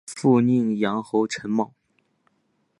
[0.07, 1.73] 父宁阳侯陈懋。